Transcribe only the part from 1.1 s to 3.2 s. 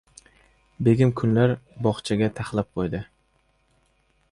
kunlar bo‘xchaga taxlab qo‘ydi.